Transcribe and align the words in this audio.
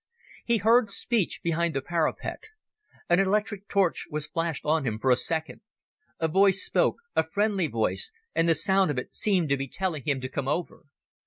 He 0.43 0.57
heard 0.57 0.89
speech 0.89 1.41
behind 1.43 1.75
the 1.75 1.81
parapet. 1.83 2.45
An 3.07 3.19
electric 3.19 3.67
torch 3.67 4.07
was 4.09 4.25
flashed 4.25 4.65
on 4.65 4.83
him 4.83 4.97
for 4.97 5.11
a 5.11 5.15
second. 5.15 5.61
A 6.19 6.27
voice 6.27 6.65
spoke, 6.65 6.95
a 7.15 7.21
friendly 7.21 7.67
voice, 7.67 8.11
and 8.33 8.49
the 8.49 8.55
sound 8.55 8.89
of 8.89 8.97
it 8.97 9.15
seemed 9.15 9.49
to 9.49 9.57
be 9.57 9.67
telling 9.67 10.01
him 10.01 10.19
to 10.19 10.27
come 10.27 10.47
over. 10.47 10.85